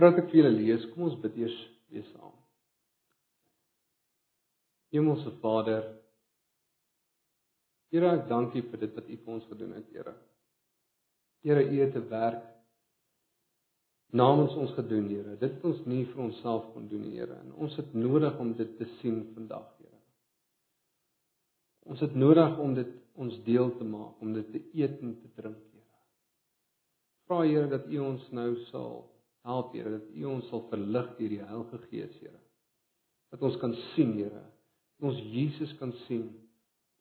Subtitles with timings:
[0.00, 1.56] Voordat ek vir julle lees, kom ons bid eers
[1.92, 2.30] weer saam.
[4.96, 5.82] Hemelse Vader,
[7.92, 10.14] Here, ek dank U vir dit wat U vir ons gedoen het, Here.
[11.44, 12.48] Here, U het 'n werk
[14.22, 15.36] namens ons gedoen, Here.
[15.36, 18.78] Dit het ons nie vir onsself kon doen, Here, en ons het nodig om dit
[18.78, 20.00] te sien vandag, Here.
[21.84, 25.28] Ons het nodig om dit ons deel te maak, om dit te eet en te
[25.36, 26.04] drink, Here.
[27.26, 29.10] Vra Here dat U ons nou sal
[29.46, 32.40] help, Here, dat U ons sal verlig deur die Heilige Gees, Here.
[33.30, 34.44] Dat ons kan sien, Here,
[34.98, 36.28] dat ons Jesus kan sien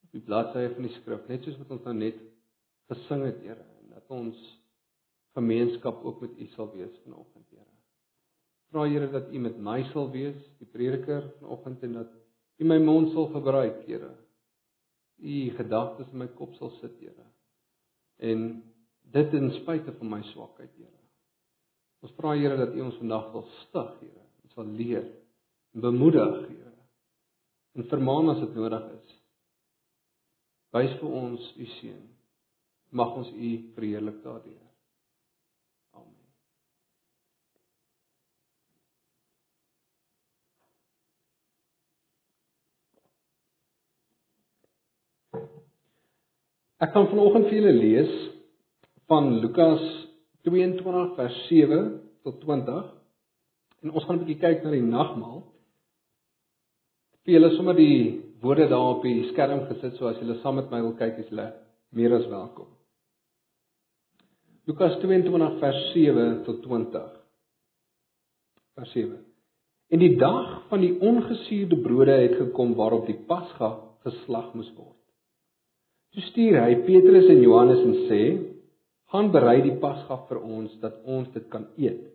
[0.05, 2.21] op die bladsye van die skrif, net soos wat ons nou net
[2.91, 4.39] gesing het, Here, en dat ons
[5.37, 7.67] gemeenskap ook met U sal wees vanoggend, Here.
[8.69, 12.15] Vra Here dat U met my sal wees, die prediker vanoggend en dat
[12.59, 14.13] U my mond sal gebruik, Here.
[15.19, 17.27] U gedagtes in my kop sal sit, Here.
[18.19, 18.47] En
[19.09, 20.98] dit ten spyte van my swakheid, Here.
[21.99, 24.23] Ons vra Here dat U ons vandag sal stig, Here.
[24.45, 25.05] Ons sal leer
[25.75, 26.73] en bemoedig, Here.
[27.75, 29.17] En vermaan as dit nodig is.
[30.75, 32.01] Wys vir ons U seën.
[32.95, 34.65] Mag ons U verheerlik daardeur.
[35.97, 36.27] Amen.
[46.79, 48.13] Ek gaan vanoggend vir julle lees
[49.11, 49.83] van Lukas
[50.47, 52.93] 22 vers 7 tot 20.
[53.81, 55.43] En ons gaan 'n bietjie kyk na die nagmaal.
[57.23, 60.71] Vir julle sommer die woorde daar op die skerm gesit so as julle saam met
[60.71, 61.53] my wil kyk, is julle
[61.91, 62.67] meer as welkom.
[64.65, 67.09] Lukas 22 vers 7 tot 20.
[68.75, 69.25] Vers 7.
[69.89, 73.71] En die dag van die ongesuurde brode het gekom waarop die Pasga
[74.05, 74.97] geslag moes word.
[76.13, 78.21] Toe stuur hy Petrus en Johannes en sê:
[79.11, 82.05] "Gaan berei die Pasga vir ons dat ons dit kan eet."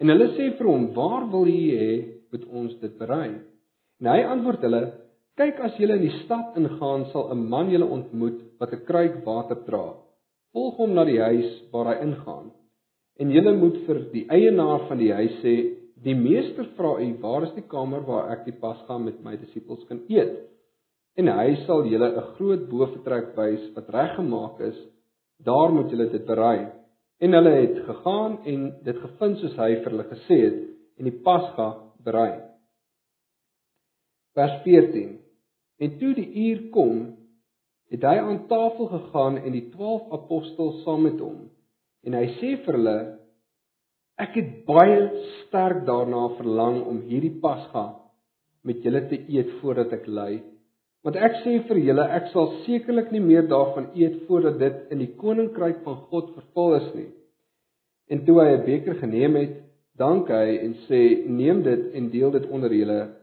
[0.00, 1.94] En hulle sê vir hom: "Waar wil jy hê
[2.32, 3.30] moet ons dit berei?"
[4.00, 4.82] En hy antwoord hulle:
[5.36, 9.24] "Kyk as julle in die stad ingaan, sal 'n man julle ontmoet wat 'n kruik
[9.24, 9.86] water dra.
[10.54, 12.50] Volg hom na die huis waar hy ingaan.
[13.20, 15.54] En julle moet vir die eienaar van die huis sê:
[16.04, 19.84] "Die meester vra u, waar is die kamer waar ek die Pasga met my disippels
[19.88, 20.36] kan eet?"
[21.18, 24.78] En hy sal julle 'n groot boefretrek wys wat reggemaak is.
[25.44, 26.68] Daar moet julle dit berei.
[27.18, 30.58] En hulle het gegaan en dit gevind soos hy vir hulle gesê het
[30.98, 31.68] en die Pasga
[32.04, 32.32] berei.
[34.38, 35.16] Vers 14.
[35.78, 36.98] En toe die uur kom,
[37.90, 41.46] het hy aan tafel gegaan en die 12 apostels saam met hom.
[42.06, 42.98] En hy sê vir hulle:
[44.18, 45.00] Ek het baie
[45.44, 47.88] sterk daarna verlang om hierdie Pasga
[48.66, 50.32] met julle te eet voordat ek ly.
[51.06, 55.02] Want ek sê vir julle, ek sal sekerlik nie meer daarvan eet voordat dit in
[55.04, 57.10] die koninkryk van God vervul is nie.
[58.10, 59.54] En toe hy 'n beker geneem het,
[59.96, 63.14] dank hy en sê: "Neem dit en deel dit onder julle,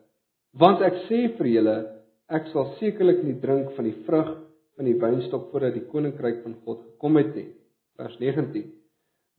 [0.53, 1.77] want ek sê vir julle,
[2.29, 4.31] ek sal sekerlik nie drink van die vrug
[4.77, 7.49] van die wynstok voordat die koninkryk van God gekom het nie."
[7.97, 8.71] Vers 19.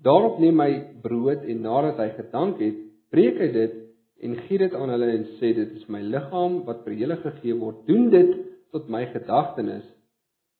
[0.02, 2.76] Daarop neem hy brood en nadat hy gedank het,
[3.10, 3.85] breek hy dit
[4.24, 7.56] en gee dit aan hulle en sê dit is my liggaam wat vir julle gegee
[7.58, 7.82] word.
[7.88, 8.32] Doen dit
[8.74, 9.84] tot my gedagtenis.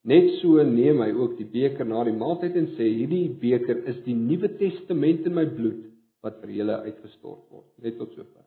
[0.07, 3.99] Net so neem hy ook die beker na die maaltyd en sê hierdie beker is
[4.05, 5.83] die Nuwe Testament in my bloed
[6.23, 7.71] wat vir julle uitgestort word.
[7.83, 8.45] Net tot sover.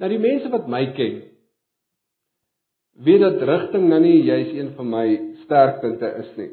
[0.00, 1.20] Nou die mense wat my ken,
[3.06, 5.06] weet dat rigting nou nie juis een van my
[5.44, 6.50] sterkpunte is nie.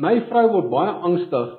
[0.00, 1.52] My vrou word baie angstig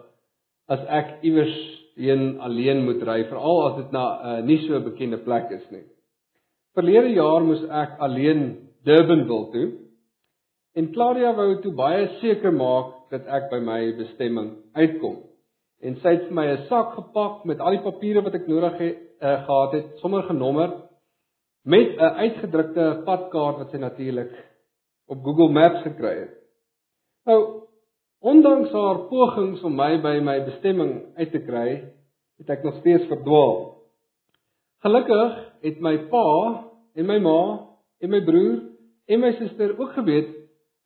[0.74, 1.56] as ek iewers
[2.00, 5.66] heen alleen moet ry, veral as dit na 'n uh, nie so bekende plek is
[5.72, 5.86] nie.
[6.74, 8.42] Verlede jaar moes ek alleen
[8.84, 9.68] Durban wil toe.
[10.76, 15.22] En Claudia wou toe baie seker maak dat ek by my bestemming uitkom.
[15.84, 18.78] En sy het vir my 'n sak gepak met al die papiere wat ek nodig
[18.80, 20.72] het uh, gehad het, sommer genommer
[21.64, 24.34] met 'n uitgedrukte padkaart wat sy natuurlik
[25.08, 26.34] op Google Maps gekry het.
[27.26, 27.68] Nou,
[28.24, 31.68] Ondanks haar pogings om my by my bestemming uit te kry,
[32.40, 33.58] het ek nog steeds verdwaal.
[34.84, 35.34] Gelukkig
[35.66, 36.30] het my pa
[36.96, 37.42] en my ma
[38.00, 38.62] en my broer
[39.12, 40.32] en my suster ook geweet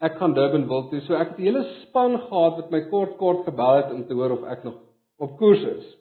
[0.01, 3.17] ek gaan Durban wil toe, so ek het 'n hele span gehad wat my kort
[3.17, 4.81] kort gebel het om te hoor of ek nog
[5.19, 5.95] op koers is.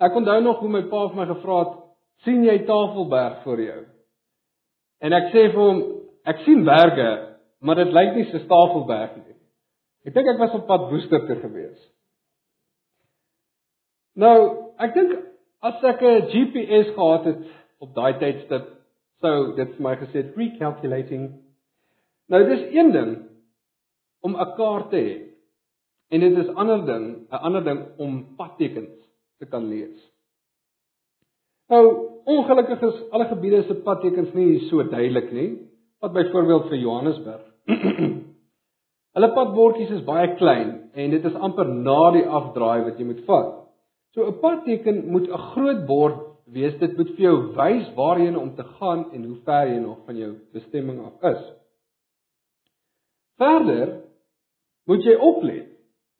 [0.00, 1.74] Ek onthou nog hoe my pa vir my gevra het,
[2.24, 3.84] "Sien jy Tafelberg voor jou?"
[5.00, 5.82] En ek sê vir hom,
[6.24, 9.32] "Ek sien berge, maar dit lyk nie so Tafelberg nie."
[10.06, 11.82] Ek dink ek was op pad Woester toe gewees.
[14.18, 14.36] Nou,
[14.82, 15.12] ek dink
[15.62, 17.42] as ek 'n GPS gehad het
[17.80, 18.66] op daai tydstip,
[19.22, 21.28] sou dit vir my gesê het recalculating.
[22.28, 23.12] Nou dis een ding
[24.22, 25.18] om 'n kaart te hê.
[26.10, 29.08] En dit is ander ding, 'n ander ding om padtekens
[29.38, 30.10] te kan lees.
[31.68, 31.84] Nou,
[32.24, 35.68] ongelukkig is alle gebiede se padtekens nie so duidelik nie.
[36.00, 37.42] Wat byvoorbeeld vir Johannesburg.
[39.12, 43.24] Hulle padbordjies is baie klein en dit is amper na die afdraai wat jy moet
[43.26, 43.50] vat.
[44.14, 46.78] So 'n padteken moet 'n groot bord wees.
[46.78, 50.16] Dit moet vir jou wys waarheen om te gaan en hoe ver jy nog van
[50.16, 51.42] jou bestemming af is.
[53.36, 54.00] Verder
[54.86, 55.68] moet jy oplet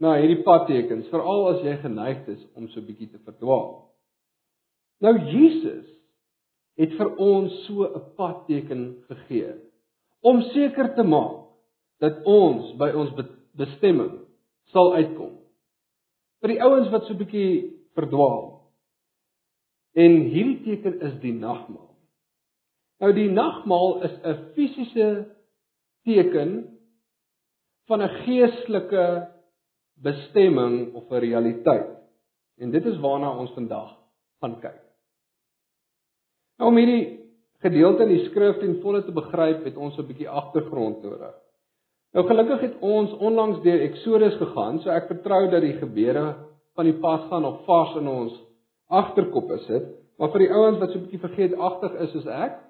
[0.00, 3.88] na hierdie padtekens, veral as jy geneig is om so bietjie te verdwaal.
[5.00, 5.86] Nou Jesus
[6.78, 9.54] het vir ons so 'n padteken gegee
[10.20, 11.41] om seker te maak
[12.02, 13.14] dat ons by ons
[13.58, 14.16] bestemming
[14.74, 15.36] sal uitkom.
[16.42, 17.52] Vir die ouens wat so 'n bietjie
[17.94, 18.62] verdwaal.
[19.94, 21.94] En hierdie teken is die nagmaal.
[23.00, 25.08] Nou die nagmaal is 'n fisiese
[26.04, 26.78] teken
[27.86, 29.28] van 'n geestelike
[30.02, 31.98] bestemming of 'n realiteit.
[32.58, 33.98] En dit is waarna ons vandag
[34.40, 34.82] gaan kyk.
[36.58, 37.20] Nou om hierdie
[37.58, 41.34] gedeelte in die skrif ten volle te begryp, het ons 'n bietjie agtergrond nodig.
[42.12, 46.26] Nou gelukkig het ons onlangs deur Exodus gegaan, so ek vertrou dat die gebeure
[46.76, 48.34] van die Pasga nog vars in ons
[48.92, 49.86] agterkoppe sit.
[50.20, 52.60] Maar vir die ouens wat so 'n bietjie vergeetagtig is soos ek,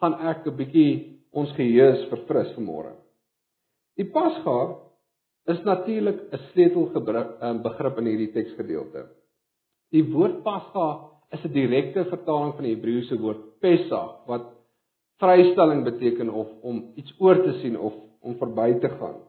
[0.00, 2.94] gaan ek 'n bietjie ons geheue verfris vanmôre.
[3.96, 4.76] Die Pasga
[5.46, 9.06] is natuurlik 'n sleutelbegrip in hierdie teksgedeelte.
[9.92, 14.52] Die woord Pasga is 'n direkte vertaling van die Hebreëse woord Pesach wat
[15.20, 19.20] vrystelling beteken of om iets oor te sien of om verby te gaan.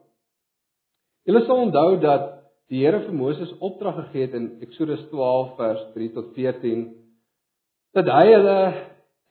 [1.28, 2.34] Julle sal onthou dat
[2.68, 6.86] die Here vir Moses opdrag gegee het in Eksodus 12 vers 3 tot 14
[7.96, 8.58] dat hy hulle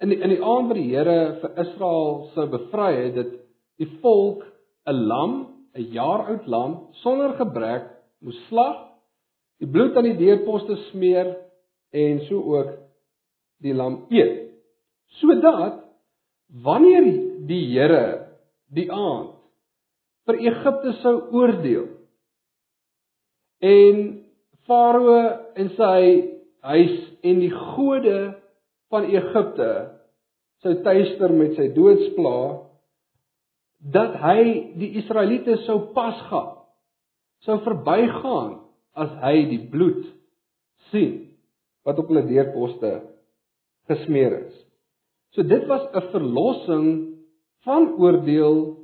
[0.02, 3.36] in die, in die aand wat die Here vir Israel sou bevry het dat
[3.82, 4.44] die volk
[4.90, 5.34] 'n lam,
[5.76, 7.86] 'n jaar oud lam sonder gebrek
[8.22, 8.78] moes slag,
[9.60, 11.36] die bloed aan die deurposte smeer
[11.94, 12.74] en so ook
[13.62, 14.54] die lam eet.
[15.20, 15.84] Sodat
[16.64, 17.06] wanneer
[17.48, 18.28] die Here
[18.74, 19.37] die aand
[20.28, 21.88] vir Egipte sou oordeel.
[23.64, 24.02] En
[24.68, 25.20] Farao
[25.56, 26.02] en sy
[26.68, 28.18] huis en die gode
[28.92, 29.72] van Egipte
[30.64, 32.64] sou tuister met sy doodsplaag
[33.94, 34.42] dat hy
[34.82, 36.58] die Israeliete sou pasgaan
[37.46, 38.58] sou verbygaan
[38.98, 40.04] as hy die bloed
[40.92, 41.28] sien
[41.88, 42.92] wat op hulle deurposte
[43.88, 44.56] gesmeer is.
[45.36, 46.88] So dit was 'n verlossing
[47.64, 48.77] van oordeel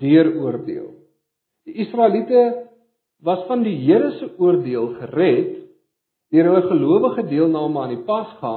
[0.00, 0.90] deur oordeel.
[1.68, 2.70] Die Israeliete
[3.22, 5.56] was van die Here se oordeel gered
[6.30, 8.54] deur hulle gelowige deelname aan die Pasga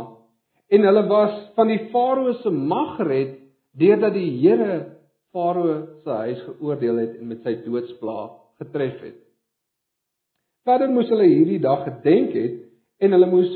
[0.73, 3.35] en hulle was van die Farao se mag gered
[3.79, 4.79] deurdat die Here
[5.33, 8.31] Farao se huis geoordeel het en met sy doodsplaag
[8.61, 9.19] getref het.
[10.63, 12.59] Verder moes hulle hierdie dag gedenk het
[13.03, 13.53] en hulle moes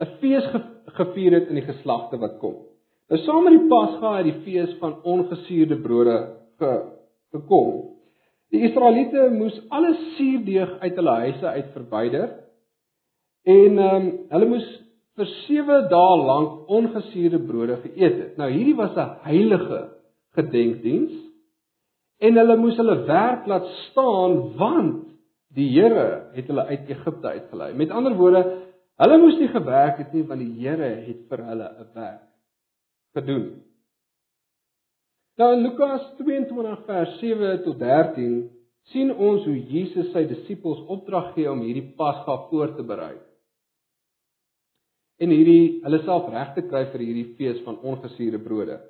[0.00, 0.46] 'n fees
[0.96, 2.54] gevier het in die geslagte wat kom.
[3.10, 6.74] Nou saam met die Pasga het die fees van ongesuurde brode ge,
[7.34, 7.72] gekom.
[8.50, 12.30] Die Israeliete moes alle suurdeeg uit hulle huise uit verwyder
[13.48, 14.68] en ehm um, hulle moes
[15.18, 18.36] vir 7 dae lank ongesuurde brode geëet het.
[18.40, 19.80] Nou hierdie was 'n heilige
[20.38, 21.14] gedenkdiens
[22.20, 25.06] en hulle moes hulle werk laat staan want
[25.54, 27.72] die Here het hulle uit Egipte uitgelei.
[27.74, 28.42] Met ander woorde,
[28.96, 32.22] hulle moes nie gewerk het nie want die Here het vir hulle 'n werk
[33.14, 33.69] gedoen.
[35.38, 38.32] Nou in Lukas 22 vers 7 tot 13
[38.90, 43.14] sien ons hoe Jesus sy disippels opdrag gee om hierdie Pasga voor te berei.
[45.20, 48.80] En hierdie hulle self reg te kry vir hierdie fees van ongesuurde brode.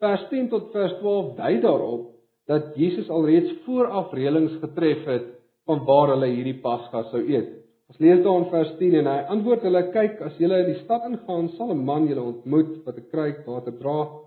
[0.00, 2.10] Vers 10 tot vers 12 dui daarop
[2.48, 5.30] dat Jesus alreeds vooraf reëlings getref het
[5.68, 7.50] van waar hulle hierdie Pasga sou eet.
[7.92, 10.82] Ons lees daar in vers 10 en hy antwoord hulle: "Kyk, as julle in die
[10.82, 14.23] stad ingaan, sal 'n man julle ontmoet wat 'n kruik water dra."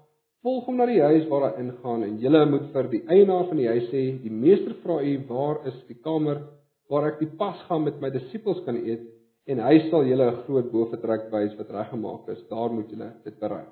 [0.48, 3.60] Volg hom na die huis waar hy ingaan en julle moet vir die eienaar van
[3.60, 6.40] die huis sê: "Die meester vra u, waar is die kamer
[6.88, 9.04] waar ek die pas gaan met my disippels kan eet?"
[9.52, 12.48] En hy sal julle 'n groot boefretrek wys wat reggemaak is.
[12.48, 13.66] Daar moet julle dit berei.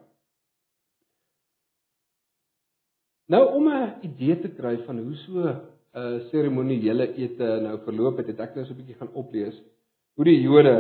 [3.30, 5.56] Nou om 'n idee te kry van hoe so 'n
[5.96, 9.56] uh, seremoniele ete nou verloop het, het ek nou so 'n bietjie gaan oplees
[10.16, 10.76] hoe die Jode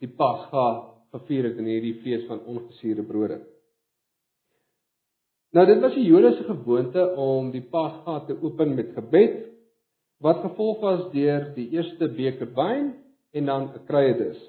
[0.00, 0.66] die Pasga
[1.12, 3.53] gevier het in hierdie fees van ongesuurde brode.
[5.54, 9.36] Nou dit was die Jode se gewoonte om die Pasga te open met gebed
[10.24, 12.94] wat gevolg was deur die eerste beker wyn
[13.34, 14.40] en dan 'n kruiedis.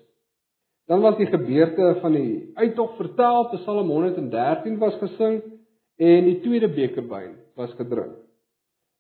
[0.87, 5.41] Dan was die gebeurte van die uittog vertel, Psalm 113 was gesing
[5.97, 8.15] en die tweede beker wyn was gedrink.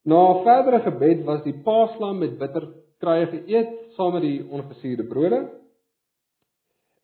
[0.05, 2.67] Na verdere gebed was die paaslam met bitter
[2.99, 5.49] kruie geëet saam met die ongesuurde brode.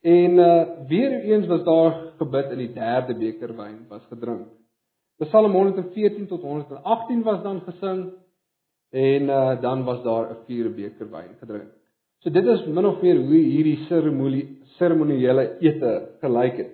[0.01, 4.60] En uh weer eens was daar gebid in die derde beker wyn was gedrink.
[5.21, 8.01] Psalm 114 tot 118 was dan gesing
[8.91, 11.71] en uh dan was daar 'n vierde beker wyn gedrink.
[12.19, 16.73] So dit is min of meer hoe hierdie seremonie seremoniele ete gelyk het.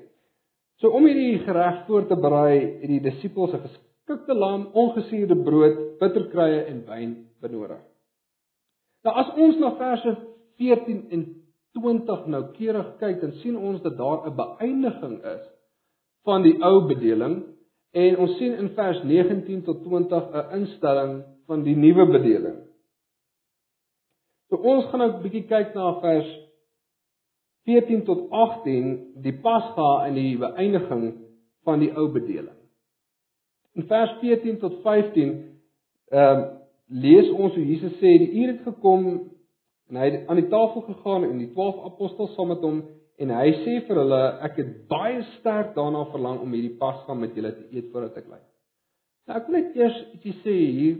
[0.80, 6.00] So om hierdie gereg voor te berei, het die disippels 'n geskikte lam, ongesuurde brood,
[6.00, 7.82] bitterkruie en wyn benodig.
[9.04, 10.18] Nou as ons na verse
[10.58, 11.26] 14 en
[11.74, 15.46] 20 nou keurig kyk, dan sien ons dat daar 'n beëindiging is
[16.24, 17.57] van die ou bedeling
[17.92, 22.58] en ons sien in vers 19 tot 20 'n instelling van die nuwe bedeling.
[24.50, 26.30] So ons gaan nou 'n bietjie kyk na vers
[27.64, 31.14] 14 tot 18, die Pasga en die beëindiging
[31.64, 32.56] van die ou bedeling.
[33.76, 35.34] In vers 14 tot 15
[36.10, 36.46] ehm uh,
[36.88, 39.08] lees ons hoe Jesus sê die uur het gekom
[39.90, 42.78] en hy het aan die tafel gegaan en die 12 apostels saam met hom
[43.18, 47.36] en hy sê vir hulle ek het baie sterk daarna verlang om hierdie Pasga met
[47.38, 48.42] julle te eet voordat ek ly.
[49.28, 51.00] Nou ek wil net eers ietsie sê hier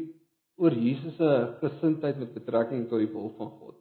[0.58, 3.78] oor Jesus se gesindheid met betrekking tot die wil van God.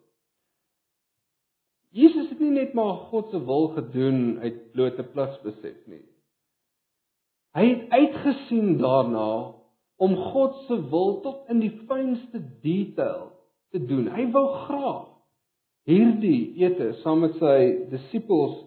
[1.96, 6.04] Jesus het nie net maar God se wil gedoen uit blote pligsbesef nie.
[7.56, 9.28] Hy het uitgesien daarna
[9.96, 13.30] om God se wil tot in die fynste detail
[13.72, 14.10] te doen.
[14.12, 15.15] Hy wou graag
[15.86, 17.58] hierdie ete saam met sy
[17.92, 18.62] disippels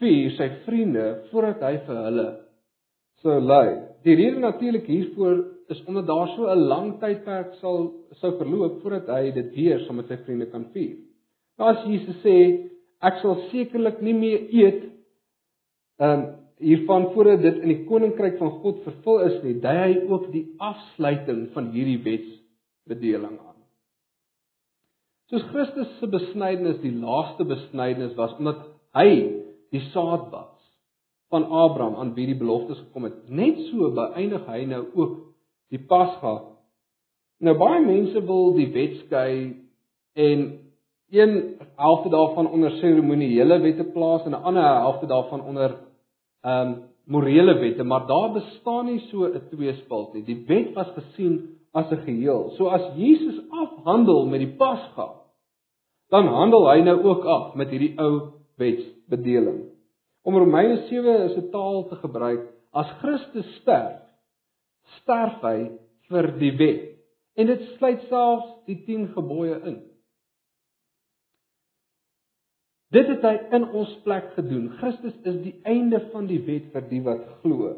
[0.00, 2.28] vier, sy vriende, voordat hy vir hulle
[3.20, 3.68] sou lei.
[4.04, 9.08] Die rede natuurlik hiervoor is omdat daar so 'n lang tydperk sal sou verloop voordat
[9.08, 10.96] hy dit weer saam met sy vriende kan vier.
[11.58, 12.36] Nou as Jesus sê
[13.02, 14.82] ek sal sekerlik nie meer eet
[16.00, 16.22] um
[16.60, 20.46] hiervan voordat dit in die koninkryk van God vervul is nie, dui hy ook die
[20.58, 23.49] afsluiting van hierdie wetsbedeling aan.
[25.30, 28.64] Soos Christus se besnydenis die laaste besnydenis was omdat
[28.98, 29.10] hy
[29.70, 30.56] die saad was
[31.30, 35.12] van Abraham aan wie die beloftes gekom het, net so beëindig hy nou ook
[35.70, 36.32] die Pasga.
[37.46, 39.30] Nou baie mense wil die wet skei
[40.18, 40.42] en
[41.14, 41.36] een
[41.78, 45.76] helfte daarvan onder seremoniele wette plaas en 'n ander helfte daarvan onder
[46.42, 46.74] ehm um,
[47.06, 50.24] morele wette, maar daar bestaan nie so 'n tweespalt nie.
[50.24, 52.50] Die wet was gesien as 'n geheel.
[52.56, 55.19] So as Jesus afhandel met die Pasga,
[56.10, 58.12] dan handel hy nou ook af met hierdie ou
[58.60, 59.62] wetsbedeling.
[60.26, 64.02] Om Romeine 7 is 'n taal te gebruik, as Christus sterf,
[65.00, 65.70] sterf hy
[66.08, 66.88] vir die wet.
[67.36, 69.78] En dit sluit selfs die 10 gebooie in.
[72.90, 74.70] Dit het hy in ons plek gedoen.
[74.80, 77.76] Christus is die einde van die wet vir die wat glo.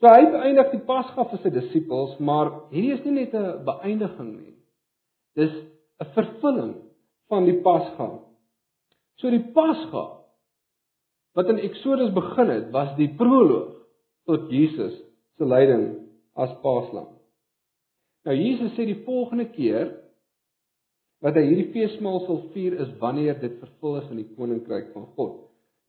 [0.00, 4.32] So hy beëindig die Pasga vir sy disippels, maar hierdie is nie net 'n beëindiging
[4.36, 4.54] nie.
[5.34, 5.54] Dis
[6.00, 6.83] 'n vervulling
[7.32, 8.10] van die Pasga.
[9.20, 10.04] So die Pasga
[11.34, 13.72] wat in Eksodus begin het, was die proloog
[14.28, 14.94] tot Jesus
[15.34, 15.88] se lyding
[16.38, 17.10] as paaslam.
[18.24, 19.90] Nou Jesus sê die volgende keer
[21.24, 25.08] wat hy hierdie feesmaal sal vier is wanneer dit vervul is in die koninkryk van
[25.16, 25.40] God.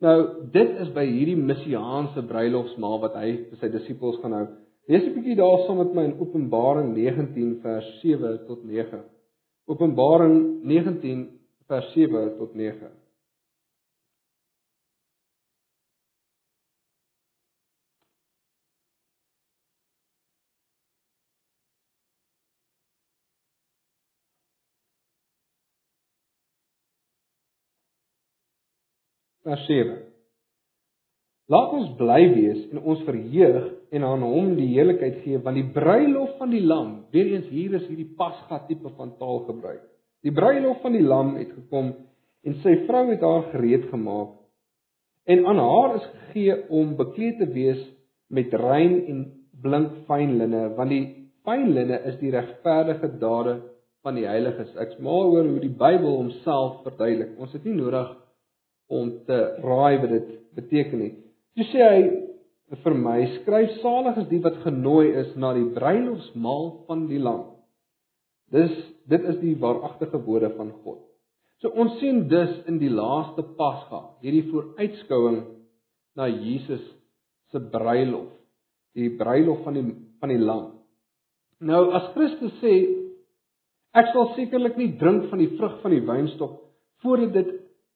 [0.04, 0.18] Nou
[0.52, 4.46] dit is by hierdie messiaanse bruilofsmaal wat hy vir sy disippels gaan hou.
[4.92, 9.02] Lees 'n bietjie daarsaam met my in Openbaring 19 vers 7 tot 9.
[9.66, 11.26] Openbaring 19
[11.68, 12.92] vers 7 tot 9.
[29.46, 29.98] vers 7.
[31.54, 35.68] Laat ons bly wees en ons verheug en aan hom die heerlikheid gee want die
[35.76, 39.84] bruilof van die lam, weer eens hier is hierdie pasga tipe van taal gebruik.
[40.26, 41.94] Die bruilof van die lam het gekom
[42.46, 44.34] en sy vrou het haar gereed gemaak.
[45.26, 47.82] En aan haar is gegee om bekleed te wees
[48.28, 49.24] met rein en
[49.62, 51.06] blink fyn linne want die
[51.46, 53.60] fyn linne is die regverdige dade
[54.06, 54.74] van die heiliges.
[54.78, 57.34] Ek smaal oor hoe die Bybel homself verduidelik.
[57.42, 58.12] Ons het nie nodig
[58.94, 61.14] om te raai wat dit beteken nie.
[61.58, 62.02] Toe sê hy
[62.84, 67.44] vir my: "Skryf salig is die wat genooi is na die bruilofsmaal van die Lam."
[68.52, 68.74] Dis
[69.10, 71.04] dit is die waaragtige woorde van God.
[71.62, 75.44] So ons sien dus in die laaste Pasga hierdie vooruitskouing
[76.16, 76.84] na Jesus
[77.52, 78.32] se bruilof,
[78.96, 79.86] die bruilof van die
[80.20, 80.68] van die Lam.
[81.60, 82.74] Nou as Christus sê
[83.96, 86.60] ek sal sekerlik nie drink van die vrug van die wynstok
[87.04, 87.54] voordat dit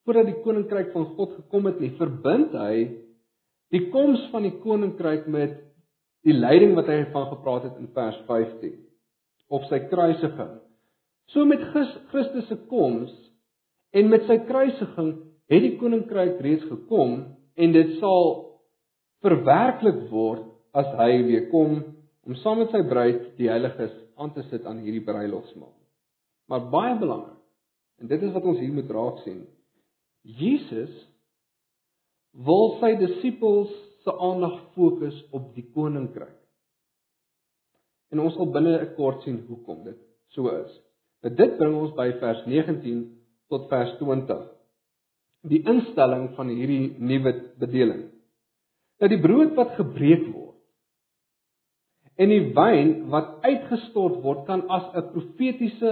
[0.08, 2.76] voordat die koninkryk van God gekom het nie, verbind hy
[3.74, 5.58] die koms van die koninkryk met
[6.28, 8.76] die lyding wat hy van gepraat het in vers 15
[9.50, 10.58] of sy kruisiging.
[11.34, 13.14] So met Christus se koms
[13.96, 15.14] en met sy kruisiging
[15.50, 17.20] het die koninkryk reeds gekom
[17.60, 18.30] en dit sal
[19.26, 20.46] verwerklik word
[20.78, 21.80] as hy weer kom
[22.26, 25.74] om saam met sy bruid die heiliges aan te sit aan hierdie bruilofsmaal.
[26.50, 27.38] Maar baie belangrik
[28.00, 29.42] en dit is wat ons hier moet raak sien.
[30.24, 30.94] Jesus
[32.34, 33.72] wil sy disippels
[34.04, 36.36] se aandag fokus op die koninkryk.
[38.10, 39.98] En ons sal binne 'n kort sien hoekom dit
[40.34, 40.72] so is.
[41.24, 43.18] Nou dit bring ons by vers 19
[43.50, 44.48] tot vers 20.
[45.50, 48.10] Die instelling van hierdie nuwe bedeling.
[49.00, 50.50] Dat die brood wat gebreek word
[52.20, 55.92] en die wyn wat uitgestort word kan as 'n profetiese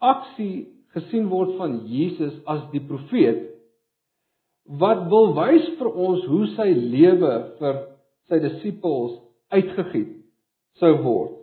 [0.00, 3.42] aksie gesien word van Jesus as die profeet
[4.78, 7.80] wat wil wys vir ons hoe sy lewe vir
[8.30, 9.16] sy disippels
[9.50, 10.12] uitgegiet
[10.78, 11.36] sou word.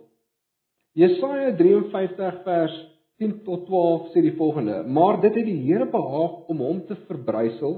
[0.96, 2.78] Jesaja 53 vers
[3.20, 6.96] 10 tot 12 sê die volgende: Maar dit het die Here behaag om hom te
[7.06, 7.76] verbrysel.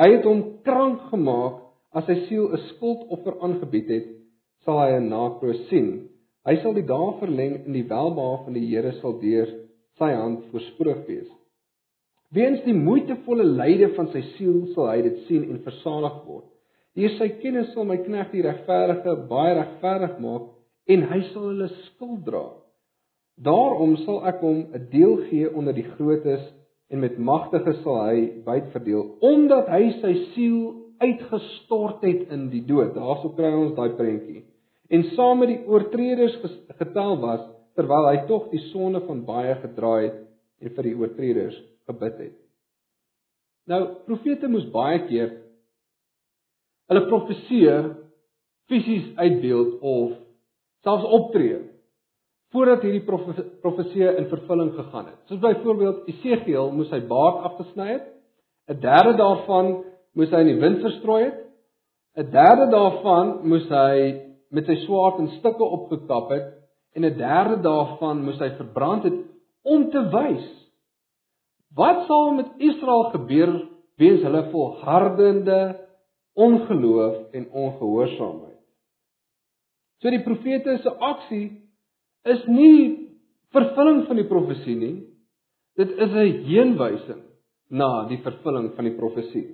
[0.00, 1.60] Hy het hom krank gemaak
[1.94, 4.08] as sy siel 'n skuldoffer aangebied het,
[4.64, 6.08] sal hy 'n nakroos sien.
[6.46, 9.48] Hy sal die dae verleng en die welbehaag van die Here sal deur
[9.98, 11.30] sy hand voorspoeg wees.
[12.34, 16.46] Weens die moeitevolle lyde van sy siel sal hy dit sien en versadig word.
[16.98, 20.48] Deur sy kennis sal my knegt die regverdige baie regverdig maak
[20.90, 22.44] en hy sal hulle skuld dra.
[23.46, 26.42] Daarom sal ek hom 'n deel gee onder die grootes
[26.90, 32.64] en met magtiges sal hy byt verdeel omdat hy sy siel uitgestort het in die
[32.66, 32.94] dood.
[32.94, 34.42] Daarso kry ons daai prentjie.
[34.90, 36.34] En saam met die oortreders
[36.78, 40.18] getel was terwyl hy tog die sonde van baie gedra het
[40.62, 42.38] en vir die oortreders gebid het.
[43.70, 45.30] Nou profete moes baie keer
[46.90, 47.76] hulle profeseë
[48.68, 50.18] fisies uitbeeld of
[50.84, 51.62] selfs optree
[52.54, 53.02] voordat hierdie
[53.62, 55.16] profeseë in vervulling gegaan het.
[55.26, 58.04] Soos byvoorbeeld Esegiel moes sy baard afgesny het.
[58.70, 59.72] 'n Derde daarvan
[60.14, 61.40] moes hy in die wind verstrooi het.
[62.16, 64.20] 'n Derde daarvan moes hy
[64.54, 66.52] met sy swaard in stukke opgekap het
[66.94, 69.18] en 'n derde daarvan moes hy verbrand het
[69.62, 70.46] om te wys
[71.74, 73.52] wat sal met Israel gebeur
[74.00, 75.60] weens hulle volhardende
[76.34, 78.60] ongeloof en ongehoorsaamheid.
[80.02, 81.46] So die profete se aksie
[82.28, 83.10] is nie
[83.54, 84.96] vervulling van die profesie nie.
[85.78, 87.22] Dit is 'n heenwysing
[87.70, 89.46] na die vervulling van die profesie.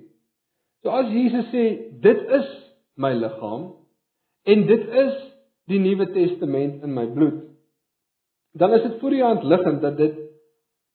[0.81, 2.47] So as Jesus sê dit is
[2.97, 3.73] my liggaam
[4.45, 5.13] en dit is
[5.69, 7.43] die Nuwe Testament in my bloed,
[8.53, 10.17] dan is dit voor die hand liggend dat dit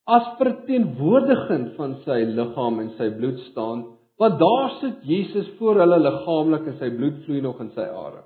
[0.07, 3.83] as verteenwoordiging van sy liggaam en sy bloed staan,
[4.21, 8.23] want daar sit Jesus voor hulle liggaamlik en sy bloed vloei nog in sy are.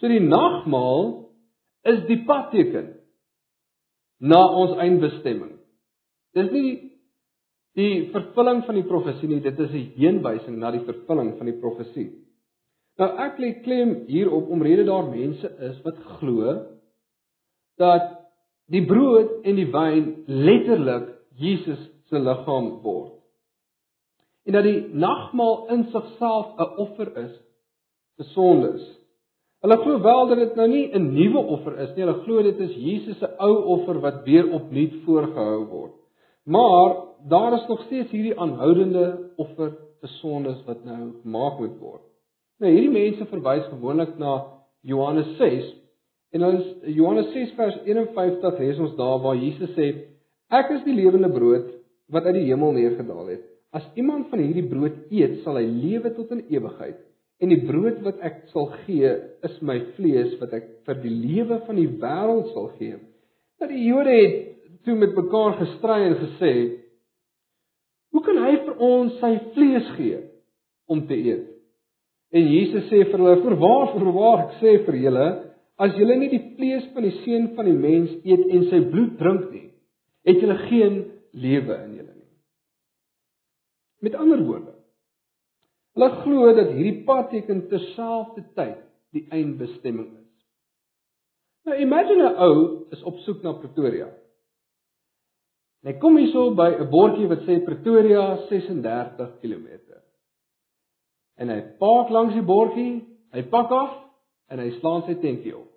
[0.00, 1.10] So die nagmaal
[1.90, 2.92] is die padteken
[4.20, 5.56] na ons eindbestemming.
[6.36, 6.70] Dis nie
[7.78, 11.60] die vervulling van die profesie nie, dit is 'n heenwysing na die vervulling van die
[11.60, 12.10] profesie.
[12.98, 16.66] Nou ek lê klem hierop omrede daar mense is wat glo
[17.78, 18.19] dat
[18.70, 21.08] die brood en die wyn letterlik
[21.40, 21.80] Jesus
[22.10, 23.16] se liggaam word.
[24.46, 27.34] En dat die nagmaal in sigself 'n offer is
[28.16, 28.82] vir sondes.
[29.60, 32.04] Hulle glo wel dat dit nou nie 'n nuwe offer is nie.
[32.04, 35.92] Hulle glo dit is Jesus se ou offer wat weer opnuut voorgehou word.
[36.44, 36.96] Maar
[37.28, 42.02] daar is nog steeds hierdie aanhoudende offer vir sondes wat nou gemaak moet word.
[42.60, 44.44] Nou hierdie mense verwys gewoonlik na
[44.82, 45.79] Johannes 6
[46.30, 49.90] en dan is Johannes 6 vers 51 lees ons daar waar Jesus sê
[50.50, 51.70] ek is die lewende brood
[52.10, 53.46] wat uit die hemel neergedaal het.
[53.70, 56.98] As iemand van hierdie brood eet, sal hy lewe tot in ewigheid.
[57.40, 59.12] En die brood wat ek sal gee,
[59.46, 62.98] is my vlees wat ek vir die lewe van die wêreld sal gee.
[63.62, 64.34] Dat die Jode het
[64.84, 66.52] toe met mekaar gestry en gesê:
[68.10, 70.18] "Hoe kan hy vir ons sy vlees gee
[70.88, 71.46] om te eet?"
[72.32, 75.28] En Jesus sê vir hulle: "Verwaar, verwaar, ek sê vir julle,
[75.80, 79.16] as julle nie die vlees van die seun van die mens eet en sy bloed
[79.18, 79.70] drink nie,
[80.28, 81.00] het julle geen
[81.32, 82.28] lewe in julle nie."
[84.04, 84.80] Met ander woorde,
[85.96, 88.78] Hulle glo dat hierdie padteken terselfdertyd
[89.14, 90.28] die eindbestemming is.
[91.66, 92.56] Nou imagine 'n ou
[92.94, 94.08] is op soek na Pretoria.
[95.82, 99.66] Hy kom hierso by 'n bordjie wat sê Pretoria 36 km.
[101.36, 103.92] En hy park langs die bordjie, hy pak af
[104.48, 105.69] en hy slaan sy tentjie op.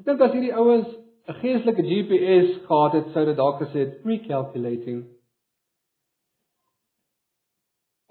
[0.00, 0.88] Ek dink as hierdie ouens
[1.28, 5.02] 'n geestelike GPS gehad het, sou dit dalk gesê het pre-calculating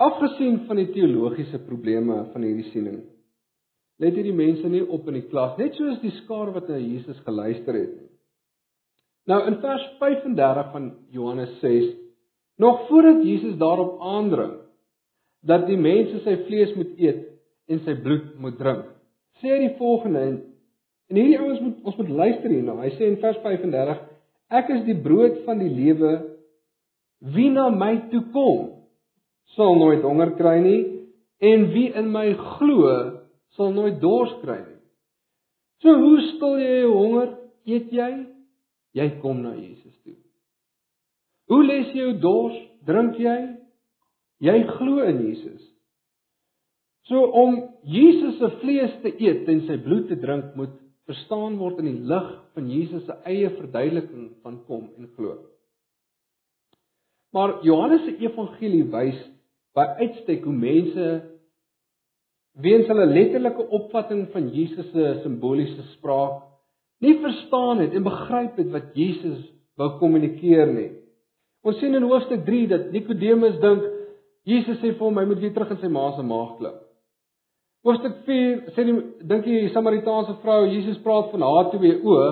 [0.01, 3.03] Afgesien van die teologiese probleme van hierdie siening,
[4.01, 7.19] let hierdie mense nie op in die klas net soos die skaar wat na Jesus
[7.27, 8.07] geluister het nie.
[9.29, 11.91] Nou in vers 35 van Johannes 6,
[12.57, 14.55] nog voordat Jesus daarop aandring
[15.45, 17.21] dat die mense sy vlees moet eet
[17.69, 18.87] en sy bloed moet drink,
[19.37, 20.39] sê hy die volgende en,
[21.11, 22.77] en hierdie ouens moet ons moet luister hierna.
[22.81, 24.01] Hy sê in vers 35:
[24.51, 26.13] Ek is die brood van die lewe.
[27.35, 28.71] Wie na my toe kom,
[29.55, 30.81] sal nooit honger kry nie
[31.41, 32.89] en wie in my glo,
[33.57, 34.79] sal nooit dors kry nie.
[35.81, 37.31] So hoe stil jy jou honger?
[37.69, 38.09] Eet jy?
[38.97, 40.17] Jy kom na Jesus toe.
[41.51, 42.57] Hoe les jy jou dors?
[42.85, 43.37] Drink jy?
[44.41, 45.61] Jy glo in Jesus.
[47.09, 50.77] So om Jesus se vlees te eet en sy bloed te drink moet
[51.09, 55.37] verstaan word in die lig van Jesus se eie verduideliking van kom en glo.
[57.31, 59.19] Maar Johannes se evangelie wys
[59.75, 61.07] by uitstek hoe mense
[62.61, 66.41] weens hulle letterlike opvatting van Jesus se simboliese spraak
[67.01, 69.39] nie verstaan het en begryp het wat Jesus
[69.79, 70.91] wou kommunikeer nie.
[71.65, 73.87] Ons sien in hoofstuk 3 dat Nikodemus dink
[74.45, 76.77] Jesus sê vir hom hy moet weer terug in sy ma se maag klim.
[77.81, 82.27] Hoofstuk 4 sê die dink die Samaritaanse vrou Jesus praat van haar twee oë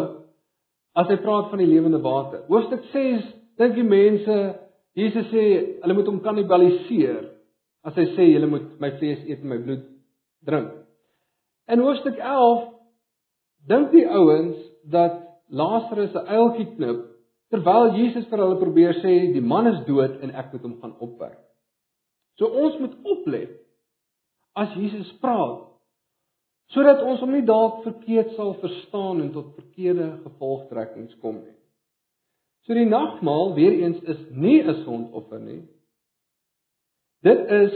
[1.01, 2.43] as hy praat van die lewende water.
[2.51, 3.23] Hoofstuk 6
[3.57, 4.35] dink die mense
[4.99, 5.45] Jesus sê
[5.81, 7.23] hulle moet hom kannibaliseer
[7.88, 9.88] as hy sê julle moet my vlees eet en my bloed
[10.45, 10.69] drink.
[11.69, 12.67] In hoofstuk 11
[13.69, 14.59] dink die ouens
[14.93, 15.17] dat
[15.49, 16.99] Lazarus 'n uiltjie knip
[17.49, 20.95] terwyl Jesus vir hulle probeer sê die man is dood en ek moet hom gaan
[20.99, 21.38] opwek.
[22.38, 23.57] So ons moet oplet
[24.53, 25.65] as Jesus praat
[26.73, 31.55] sodat ons hom nie dalk verkeerd sal verstaan en tot verkeerde gevolgtrekkings kom nie.
[32.67, 35.63] So die nagmaal weer eens is nie 'n sondoffer nie.
[37.23, 37.73] Dit is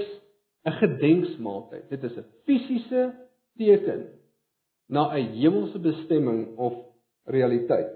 [0.65, 1.89] 'n gedenksmaaltyd.
[1.89, 3.13] Dit is 'n fisiese
[3.57, 4.07] teken
[4.88, 6.73] na 'n hemelse bestemming of
[7.25, 7.91] realiteit.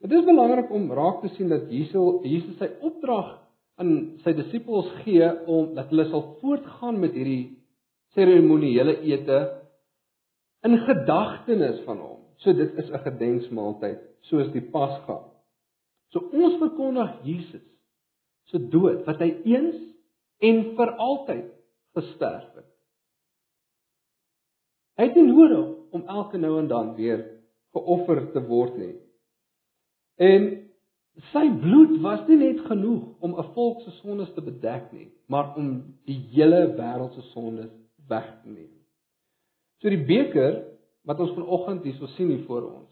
[0.00, 3.38] Dit is belangrik om raak te sien dat Jesus Jesus sy opdrag
[3.76, 7.61] aan sy disippels gee om dat hulle sal voortgaan met hierdie
[8.14, 9.40] seremoniele ete
[10.66, 12.18] in gedagtenis van hom.
[12.42, 15.18] So dit is 'n gedenksmaaltyd soos die Pasga.
[16.12, 17.66] So ons verkondig Jesus
[18.50, 19.76] se dood wat hy eens
[20.38, 21.48] en vir altyd
[21.94, 22.68] gesterf het.
[24.98, 27.22] Hy het nie nodig om elke nou en dan weer
[27.72, 28.96] geoffer te word nie.
[30.20, 30.48] En
[31.32, 35.56] sy bloed was nie net genoeg om 'n volk se sondes te bedek nie, maar
[35.56, 37.72] om die hele wêreld se sondes
[38.12, 38.70] weg te neem.
[39.82, 40.60] So die beker
[41.08, 42.90] wat ons vanoggend hierso sien hier voor ons,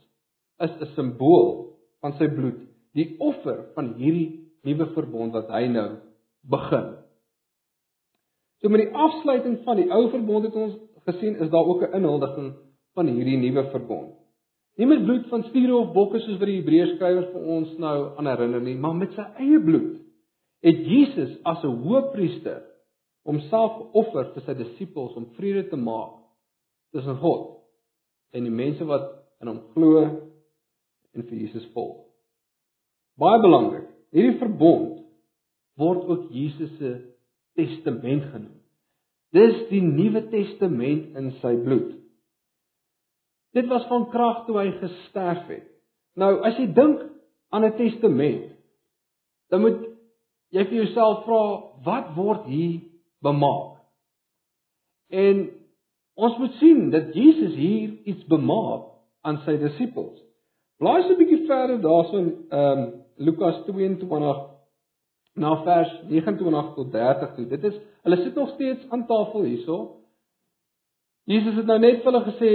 [0.64, 2.60] is 'n simbool van sy bloed,
[2.94, 5.90] die offer van hierdie nuwe verbond wat hy nou
[6.42, 6.96] begin.
[8.60, 10.76] So met die afsluiting van die ou verbond het ons
[11.08, 12.54] gesien is daar ook 'n inhuldiging
[12.94, 14.14] van hierdie nuwe verbond.
[14.76, 18.18] Nie met bloed van stiere of bokke soos wat die Hebreërs skrywer vir ons nou
[18.18, 20.00] aan herinner nie, maar met sy eie bloed
[20.62, 22.62] het Jesus as 'n hoëpriester
[23.30, 26.18] homself geoffer vir sy disippels om vrede te maak
[26.94, 27.60] tussen God
[28.34, 29.08] en die mense wat
[29.40, 32.02] in hom glo en vir Jesus volg.
[33.20, 35.00] Baie belangrik, hierdie verbond
[35.80, 36.92] word ook Jesus se
[37.58, 38.56] testament genoem.
[39.34, 41.92] Dis die Nuwe Testament in sy bloed.
[43.54, 45.66] Dit was van krag toe hy gesterf het.
[46.18, 47.02] Nou as jy dink
[47.50, 48.50] aan 'n testament,
[49.50, 49.86] dan moet
[50.50, 51.42] jy vir jouself vra,
[51.84, 52.80] wat word hier
[53.24, 53.80] bemaak?
[55.10, 55.48] En
[56.14, 58.88] ons moet sien dat Jesus hier iets bemaak
[59.26, 60.20] aan sy disippels.
[60.80, 64.48] Blaai so 'n bietjie verder daarson ehm um, Lukas 22
[65.34, 67.46] na vers 29 tot 30 toe.
[67.46, 69.96] Dit is hulle sit nog steeds aan tafel hierso.
[71.24, 72.52] Jesus het nou net vir hulle gesê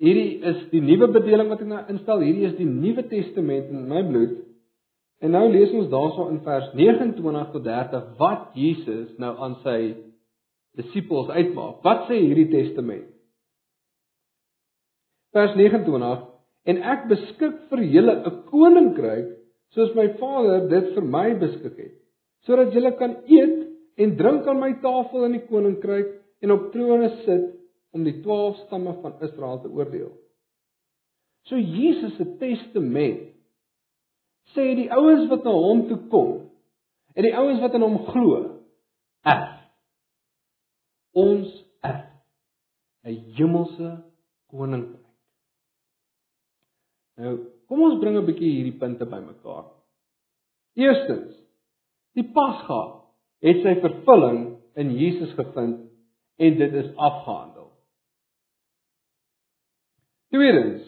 [0.00, 2.22] hierdie is die nuwe bedeling wat ek nou instel.
[2.24, 4.38] Hierdie is die Nuwe Testament in my bloed.
[5.20, 9.78] En nou lees ons daarso in vers 29 tot 30 wat Jesus nou aan sy
[10.78, 11.82] disippels uitmaak.
[11.84, 13.08] Wat sê hierdie testament?
[15.36, 16.30] Vers 29
[16.68, 19.28] En ek beskik vir julle 'n koninkryk
[19.74, 21.96] soos my Vader dit vir my beskik het,
[22.44, 23.58] sodat julle kan eet
[23.96, 26.10] en drink aan my tafel in die koninkryk
[26.42, 27.46] en op trone sit
[27.94, 30.12] om die 12 stamme van Israel te oordeel.
[31.48, 33.30] So Jesus se testament
[34.54, 36.32] sê die ouens wat na hom toe kom
[37.14, 38.40] en die ouens wat in hom glo,
[39.26, 39.56] erf
[41.12, 41.48] ons
[41.82, 42.06] erf
[43.04, 43.90] 'n hemelse
[44.50, 45.08] koninkryk.
[47.16, 47.38] Nou,
[47.70, 49.68] Kom ons bring 'n bietjie hierdie punte bymekaar.
[50.74, 51.36] Eerstens,
[52.18, 52.80] die Pasga
[53.46, 54.40] het sy vervulling
[54.74, 55.84] in Jesus gevind
[56.42, 57.68] en dit is afgehandel.
[60.34, 60.82] Tweedens,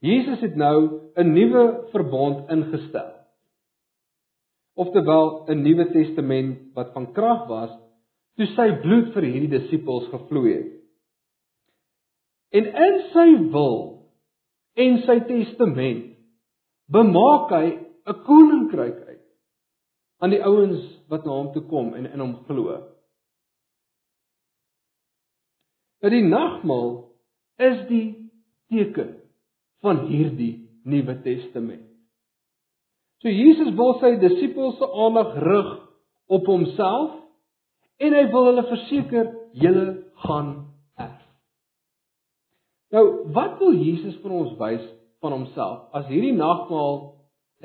[0.00, 3.12] Jesus het nou 'n nuwe verbond ingestel.
[4.78, 7.72] Oftewel 'n Nuwe Testament wat van krag was
[8.38, 10.74] toe sy bloed vir hierdie disippels gevloei het.
[12.54, 13.78] En in sy wil
[14.78, 16.04] en sy testament
[16.86, 17.66] bemaak hy
[18.06, 19.26] 'n koninkryk uit
[20.22, 22.78] aan die ouens wat na hom toe kom en in hom glo.
[26.00, 27.10] Dat die nagmaal
[27.58, 28.30] is die
[28.70, 29.16] teken
[29.82, 31.86] van hierdie Nuwe Testament.
[33.22, 35.70] So Jesus wil sy disippels se aandag rig
[36.30, 37.16] op homself
[37.98, 39.86] en hy wil hulle verseker julle
[40.22, 40.52] gaan
[41.00, 41.22] erf.
[42.94, 44.84] Nou, wat wil Jesus vir ons wys
[45.24, 47.16] van homself as hierdie nagmaal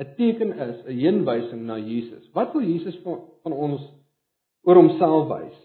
[0.02, 2.26] 'n teken is, 'n heenwysing na Jesus?
[2.34, 3.82] Wat wil Jesus van, van ons
[4.66, 5.58] oor homself wys?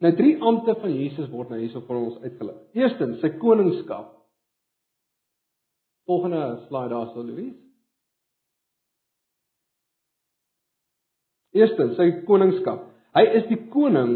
[0.00, 2.56] Nou drie amptes van Jesus word nou hierso vir ons uitgelig.
[2.74, 4.21] Eerstens, sy koningskap.
[6.06, 7.58] Volgende slide daar sou Louise.
[11.52, 12.86] Eerstens, sy koningskap.
[13.12, 14.14] Hy is die koning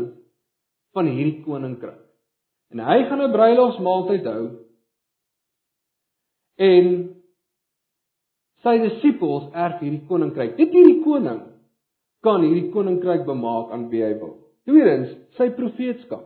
[0.96, 2.00] van hierdie koninkryk.
[2.72, 4.44] En hy gaan 'n bruilofsmaaltyd hou.
[6.56, 6.86] En
[8.64, 10.56] sy disippels erf hierdie koninkryk.
[10.56, 11.42] Dit hierdie koning
[12.22, 14.38] kan hierdie koninkryk bemaak aan wie hy wil.
[14.64, 16.24] Tweedens, sy profeetskap.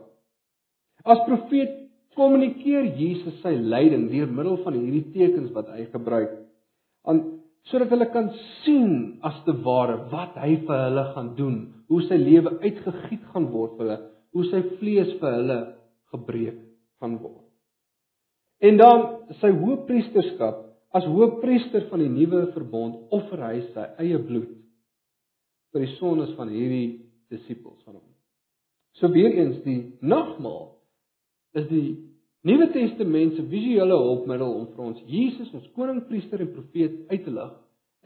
[1.05, 1.80] As profeet
[2.17, 6.33] kommunikeer Jesus sy lyding deur middel van hierdie tekens wat hy gebruik.
[7.07, 7.21] Aan
[7.69, 8.31] sodat hulle kan
[8.63, 11.59] sien as te ware wat hy vir hulle gaan doen,
[11.91, 13.99] hoe sy lewe uitgegiet gaan word vir hulle,
[14.33, 15.59] hoe sy vlees vir hulle
[16.13, 16.59] gebreek
[17.01, 17.45] gaan word.
[18.61, 19.05] En dan
[19.41, 24.51] sy hoëpriesterskap as hoëpriester van die nuwe verbond offer hy sy eie bloed
[25.71, 26.99] vir die sondes van hierdie
[27.31, 28.07] disippels van hom.
[28.99, 30.70] So weer eens die nagmaal
[31.57, 32.11] is die
[32.41, 37.23] Nuwe Testament se visuele hulpmiddel om vir ons Jesus, ons koning, priester en profeet uit
[37.25, 37.51] te lig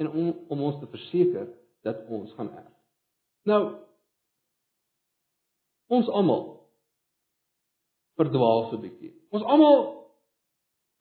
[0.04, 1.48] en om om ons te verseker
[1.88, 2.74] dat ons gaan erf.
[3.48, 3.62] Nou
[5.96, 6.44] ons almal
[8.20, 9.14] verdwaal so 'n bietjie.
[9.32, 9.80] Ons almal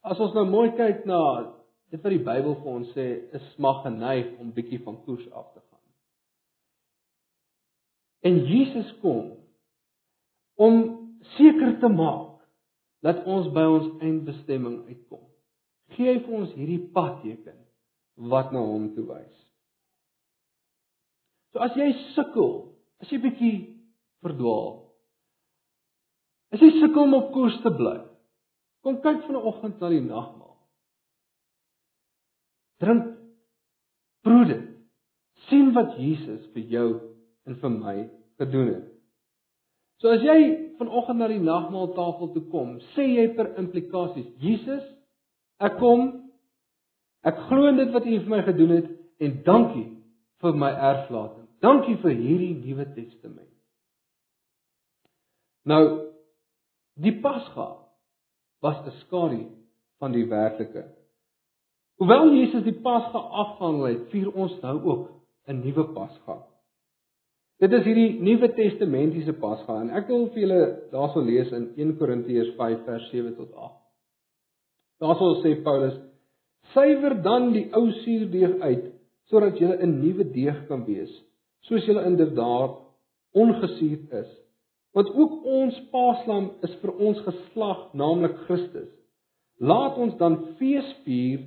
[0.03, 1.51] as ons nou mooi kyk na
[1.91, 5.53] dit wat die Bybel vir ons sê, is mag geneig om bietjie van koers af
[5.53, 5.83] te gaan.
[8.21, 9.37] En Jesus kom
[10.55, 10.75] om
[11.37, 12.34] seker te maak
[13.05, 15.21] dat ons by ons eindbestemming uitkom.
[15.93, 17.57] Gee hy vir ons hierdie padteken
[18.31, 19.35] wat na hom toe wys.
[21.53, 22.55] So as jy sukkel,
[23.03, 23.53] as jy bietjie
[24.25, 24.81] verdwaal,
[26.55, 27.99] as jy sukkel om op koers te bly,
[28.85, 30.55] kom kyk vanoggend na die nagmaal.
[32.81, 33.11] Drink
[34.25, 34.71] proe dit.
[35.45, 36.87] sien wat Jesus vir jou
[37.45, 37.95] en vir my
[38.41, 38.94] gedoen het.
[40.03, 40.39] So as jy
[40.79, 44.83] vanoggend na die nagmaaltafel toe kom, sê jy per implikasies: Jesus,
[45.63, 46.07] ek kom.
[47.25, 48.89] Ek glo in dit wat U vir my gedoen het
[49.23, 49.87] en dankie
[50.43, 51.47] vir my erflating.
[51.63, 53.49] Dankie vir hierdie Nuwe Testament.
[55.65, 55.81] Nou
[57.01, 57.71] die Pasga
[58.61, 59.41] was 'n skadu
[59.99, 60.85] van die werklike.
[61.97, 65.09] Hoewel Jesus die Pasga afgehandel het, vier ons nou ook
[65.47, 66.43] 'n nuwe Pasga.
[67.63, 71.93] Dit is hierdie Nuwe Testamentiese Pasga en ek wil vir julle daarso lees in 1
[72.01, 73.77] Korintiërs 5 vers 7 tot 8.
[74.99, 75.95] Daarso sê Paulus:
[76.73, 78.89] "Suiwer dan die ou suurdeeg uit
[79.31, 81.13] sodat julle 'n nuwe deeg kan wees,
[81.61, 82.75] soos julle inderdaad
[83.33, 84.31] ongesuurd is.
[84.93, 88.91] Want ook ons Paaslam is vir ons geslag, naamlik Christus.
[89.59, 91.39] Laat ons dan fees vier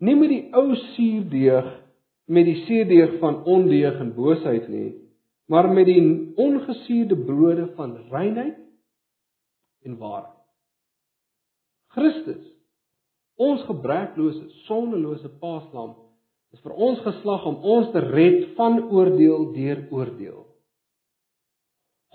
[0.00, 1.72] nie met die ou suurdeeg
[2.28, 5.05] met die suurdeeg van ondeeg en boosheid nie."
[5.46, 6.02] Maar met die
[6.36, 8.58] ongesuurde brode van reinheid
[9.86, 10.42] en waarheid.
[11.94, 12.42] Christus,
[13.36, 15.94] ons gebreklose, sondelose paaslam,
[16.52, 20.42] is vir ons geslag om ons te red van oordeel deur oordeel.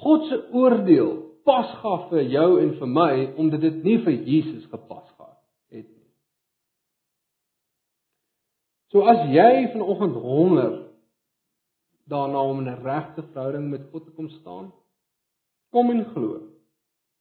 [0.01, 1.11] God se oordeel
[1.45, 5.39] pas gaf vir jou en vir my omdat dit nie vir Jesus gepas gehad
[5.73, 6.09] het nie.
[8.93, 10.73] So as jy vanoggend honger
[12.11, 14.71] daarna om in 'n regte verhouding met God te kom staan?
[15.71, 16.47] Kom en glo.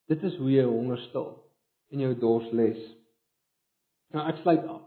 [0.07, 1.39] Dit is hoe jy honger stil
[1.91, 2.81] en jou dors les.
[4.11, 4.83] Nou ek sluit af.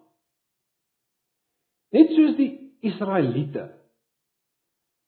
[1.96, 3.70] Net soos die Israeliete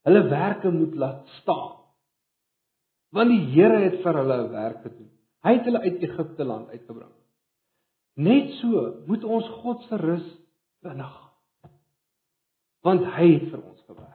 [0.05, 1.73] hulle werke moet laat staan.
[3.15, 5.11] Want die Here het vir hulle 'n werk gedoen.
[5.43, 7.13] Hy het hulle uit Egipte land uitgebring.
[8.15, 10.27] Net so moet ons God se rus
[10.81, 11.15] binnig.
[12.81, 14.14] Want hy het vir ons gewerk.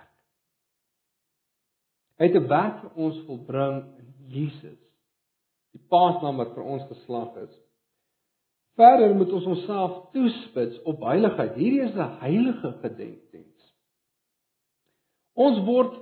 [2.20, 4.78] Hy het 'n werk vir ons volbring in Jesus.
[5.72, 7.54] Die Paaslam wat vir ons geslag is.
[8.76, 11.54] Verder moet ons onsself toespits op heiligheid.
[11.54, 13.74] Hierdie is 'n heilige gedenkdiens.
[15.34, 15.96] Ons word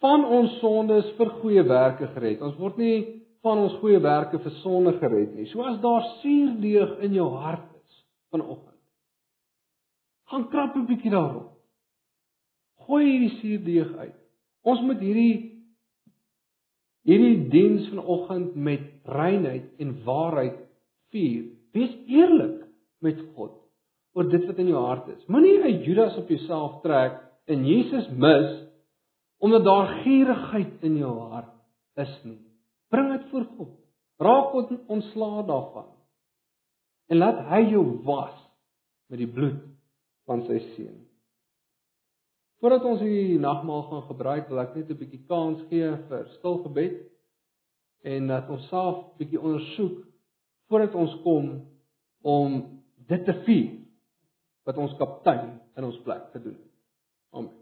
[0.00, 2.40] van ons sondes vir goeie werke gered.
[2.40, 5.46] Ons word nie van ons goeie werke vir sonde gered nie.
[5.46, 8.80] So as daar suurdeeg in jou hart is vanoggend,
[10.24, 11.52] gaan krap 'n bietjie daarop.
[12.86, 14.20] Gooi hierdie suurdeeg uit.
[14.62, 15.49] Ons moet hierdie
[17.08, 20.58] hierdie diens vanoggend met reinheid en waarheid
[21.14, 21.48] vier.
[21.72, 22.66] Wees eerlik
[23.00, 23.56] met God
[24.14, 25.26] oor dit wat in jou hart is.
[25.26, 28.68] Moenie 'n Judas op jouself trek en Jesus mis
[29.40, 31.54] omdat daar gierigheid in jou hart
[31.96, 32.40] is nie.
[32.88, 33.72] Bring dit voor God.
[34.18, 35.88] Raak God ontslae daarvan.
[37.08, 38.36] En laat hy jou was
[39.08, 39.62] met die bloed
[40.26, 41.09] van sy seun.
[42.60, 46.58] Voordat ons die nagmaal gaan gebruik, wil ek net 'n bietjie kans gee vir stil
[46.64, 46.98] gebed
[48.04, 50.04] en dat ons self bietjie ondersoek
[50.68, 51.46] voordat ons kom
[52.22, 52.60] om
[53.08, 53.70] dit te vier
[54.64, 56.72] wat ons kaptein in ons plek gedoen het.
[57.32, 57.59] Amen.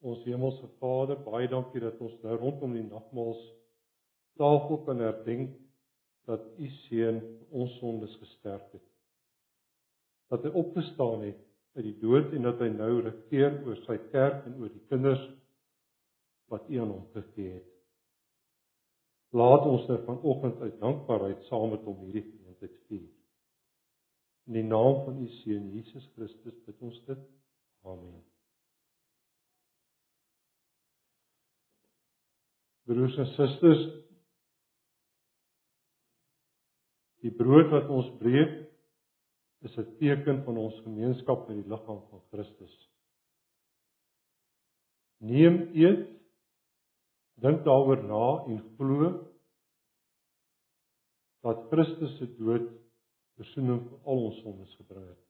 [0.00, 3.40] Ons hemelse Vader, baie dankie dat ons nou rondom die nagmaals
[4.40, 5.58] tafel kan herdenk
[6.28, 8.86] dat u seun ons sondes gesterf het.
[10.32, 11.40] Dat hy opgestaan het
[11.76, 15.22] uit die dood en dat hy nou regeer oor sy kerk en oor die kinders
[16.50, 17.68] wat u aan hom gegee het.
[19.36, 23.06] Laat ons nou vanoggend uit dankbaarheid saam met hom hierdie geleentheid vier.
[24.50, 27.30] In die naam van u seun Jesus Christus bid ons dit.
[27.86, 28.29] Amen.
[32.88, 33.82] Broers en susters,
[37.20, 38.54] die brood wat ons breek
[39.68, 42.76] is 'n teken van ons gemeenskap met die liggaam van Christus.
[45.20, 46.08] Neem eet,
[47.34, 49.10] dink daaroor na en glo
[51.44, 52.68] dat Christus se dood
[53.36, 55.26] verzoening vir al ons sondes gebring het.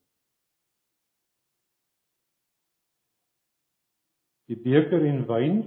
[4.50, 5.60] Die beker en wyn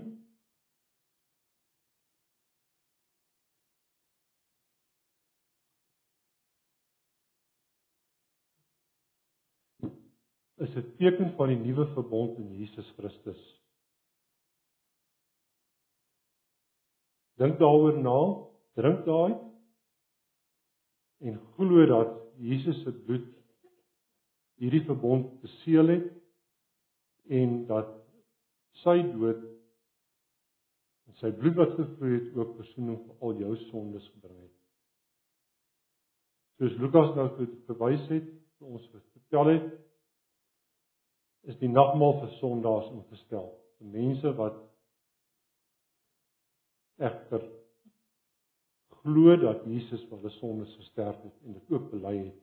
[10.63, 13.41] is 'n teken van die nuwe verbond in Jesus Christus.
[17.35, 18.19] Dink daaroor na,
[18.77, 19.33] drink daai
[21.27, 23.27] en glo dat Jesus se bloed
[24.61, 26.09] hierdie verbond beseël het
[27.39, 27.91] en dat
[28.83, 29.43] sy dood
[31.07, 34.59] en sy bloed wat gevloei het ook verzoening vir al jou sondes gebring het.
[36.59, 37.27] Soos Lukas nou
[37.67, 39.73] verwys het, vir ons vertel het,
[41.49, 43.49] is die nagmaal vir sondaars ingestel.
[43.79, 44.61] Vir mense wat
[47.03, 47.43] egter
[49.03, 52.39] glo dat Jesus vir hulle sondes gesterf het en dit ook bely het.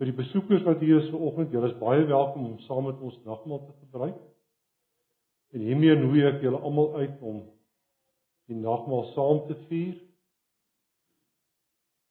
[0.00, 3.16] Vir die besoekers wat hier is vanoggend, julle is baie welkom om saam met ons
[3.24, 4.20] nagmaal te gebruik.
[5.52, 7.42] En hiermee nooi ek julle almal uit om
[8.48, 9.96] die nagmaal saam te vier.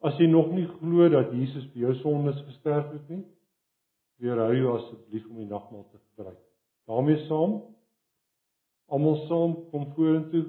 [0.05, 3.23] As jy nog nie glo dat Jesus vir jou sondes gesterf het nie,
[4.19, 6.39] weerhou jou asseblief om die nagmaal te gebruik.
[6.89, 7.59] daarmee saam
[8.89, 10.45] almal saam kom vorentoe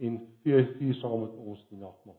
[0.00, 2.18] en vier vier saam met ons die nagmaal.